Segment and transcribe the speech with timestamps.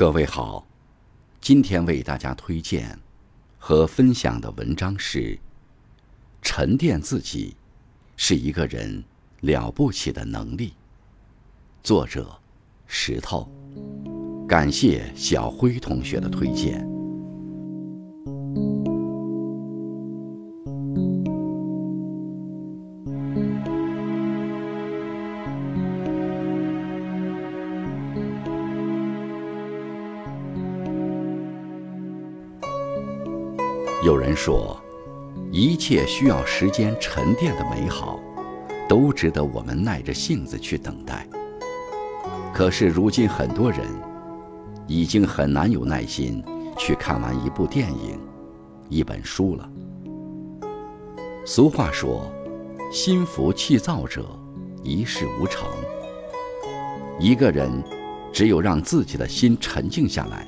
[0.00, 0.66] 各位好，
[1.42, 2.98] 今天为大家推荐
[3.58, 5.18] 和分享的文章是
[6.40, 7.54] 《沉淀自己
[8.16, 9.04] 是一个人
[9.40, 10.68] 了不起的能力》，
[11.82, 12.34] 作者
[12.86, 13.46] 石头。
[14.48, 16.82] 感谢小辉同学的推荐。
[34.02, 34.80] 有人说，
[35.52, 38.18] 一切需要时间沉淀的美好，
[38.88, 41.28] 都值得我们耐着性子去等待。
[42.54, 43.86] 可是如今很多人，
[44.86, 46.42] 已经很难有耐心
[46.78, 48.18] 去看完一部电影、
[48.88, 49.70] 一本书了。
[51.44, 52.32] 俗话说
[52.90, 54.24] ：“心浮气躁者，
[54.82, 55.68] 一事无成。”
[57.20, 57.70] 一个人，
[58.32, 60.46] 只有让自己的心沉静下来。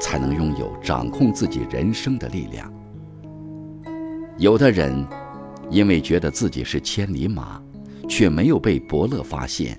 [0.00, 2.72] 才能拥有掌控自己人生的力量。
[4.36, 5.06] 有的人
[5.70, 7.60] 因为觉得自己是千里马，
[8.08, 9.78] 却没有被伯乐发现，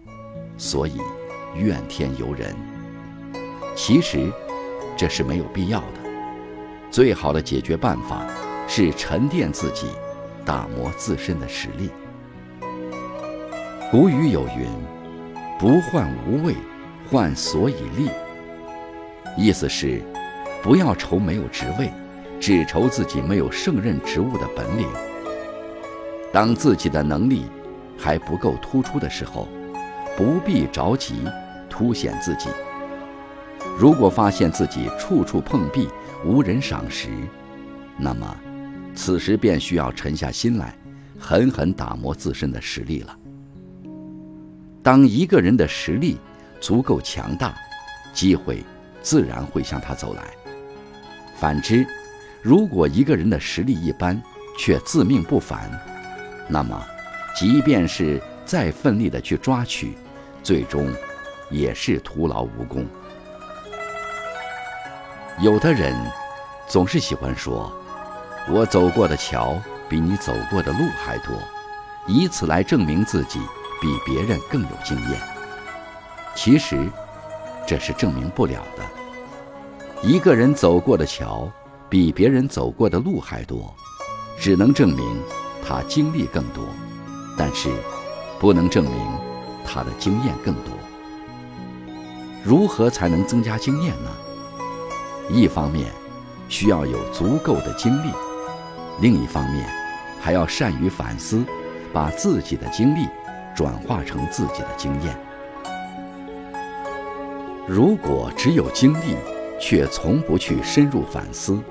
[0.57, 0.97] 所以
[1.55, 2.55] 怨天尤人。
[3.75, 4.31] 其实
[4.97, 6.09] 这是没有必要的。
[6.91, 8.27] 最好的解决办法
[8.67, 9.87] 是沉淀自己，
[10.43, 11.89] 打磨自身的实力。
[13.89, 14.67] 古语有云
[15.57, 16.53] ：“不患无位，
[17.09, 18.09] 患所以立。”
[19.37, 20.01] 意思是，
[20.61, 21.91] 不要愁没有职位，
[22.39, 24.87] 只愁自己没有胜任职务的本领。
[26.31, 27.45] 当自己的能力
[27.97, 29.47] 还不够突出的时候，
[30.17, 31.15] 不必着急
[31.69, 32.49] 凸显自己。
[33.77, 35.87] 如果发现自己处处碰壁，
[36.25, 37.07] 无人赏识，
[37.97, 38.35] 那么，
[38.93, 40.75] 此时便需要沉下心来，
[41.17, 43.17] 狠狠打磨自身的实力了。
[44.83, 46.17] 当一个人的实力
[46.59, 47.55] 足够强大，
[48.13, 48.63] 机会。
[49.01, 50.23] 自然会向他走来。
[51.37, 51.85] 反之，
[52.41, 54.21] 如果一个人的实力一般，
[54.57, 55.69] 却自命不凡，
[56.47, 56.85] 那么，
[57.35, 59.97] 即便是再奋力的去抓取，
[60.43, 60.91] 最终
[61.49, 62.85] 也是徒劳无功。
[65.39, 65.95] 有的人
[66.67, 67.71] 总是喜欢说
[68.51, 71.33] ：“我走过的桥比你走过的路还多”，
[72.05, 73.39] 以此来证明自己
[73.79, 75.21] 比别人更有经验。
[76.35, 76.89] 其实，
[77.67, 78.83] 这是证明不了的。
[80.01, 81.51] 一个人走过的桥，
[81.89, 83.73] 比别人走过的路还多，
[84.37, 85.21] 只能证明
[85.65, 86.63] 他经历更多，
[87.37, 87.69] 但是
[88.39, 88.93] 不能证明
[89.65, 90.73] 他的经验更多。
[92.43, 94.09] 如何才能增加经验呢？
[95.29, 95.91] 一方面
[96.47, 98.11] 需要有足够的精力，
[99.01, 99.69] 另一方面
[100.21, 101.43] 还要善于反思，
[101.91, 103.07] 把自己的经历
[103.53, 105.28] 转化成自己的经验。
[107.71, 109.15] 如果只有经历，
[109.61, 111.61] 却从不去深入反思，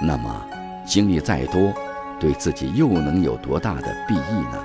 [0.00, 0.42] 那么
[0.88, 1.74] 经历再多，
[2.18, 4.64] 对自己又能有多大的裨益呢？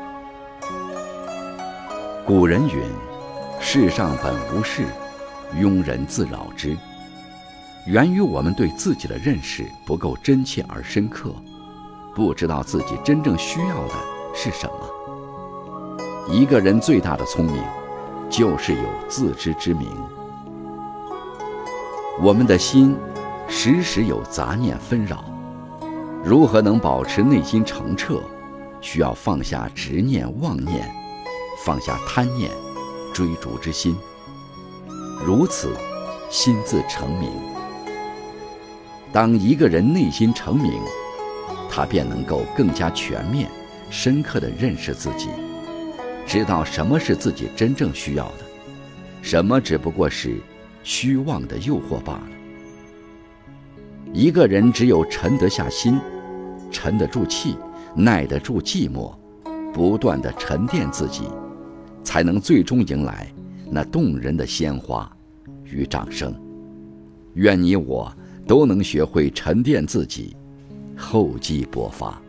[2.25, 2.81] 古人云
[3.59, 4.85] ：“世上本无事，
[5.59, 6.77] 庸人自扰之。”
[7.85, 11.35] 源于我们对自己的认识不够真切而深刻，
[12.15, 13.93] 不知道自己真正需要的
[14.33, 16.33] 是什么。
[16.33, 17.61] 一个人最大的聪明，
[18.29, 19.89] 就是有自知之明。
[22.23, 22.95] 我们的心
[23.47, 25.25] 时时有杂念纷扰，
[26.23, 28.21] 如何能保持内心澄澈？
[28.79, 30.87] 需要放下执念妄念，
[31.65, 32.51] 放下贪念、
[33.11, 33.97] 追逐之心，
[35.25, 35.75] 如此
[36.29, 37.31] 心自成明。
[39.11, 40.79] 当一个人内心成明，
[41.71, 43.49] 他便能够更加全面、
[43.89, 45.29] 深刻地认识自己，
[46.27, 48.45] 知道什么是自己真正需要的，
[49.23, 50.39] 什么只不过是。
[50.83, 52.29] 虚妄的诱惑罢了。
[54.13, 55.97] 一个人只有沉得下心，
[56.69, 57.55] 沉得住气，
[57.95, 59.13] 耐得住寂寞，
[59.73, 61.23] 不断的沉淀自己，
[62.03, 63.31] 才能最终迎来
[63.69, 65.09] 那动人的鲜花
[65.63, 66.35] 与掌声。
[67.35, 68.11] 愿你我
[68.45, 70.35] 都能学会沉淀自己，
[70.97, 72.21] 厚积薄发。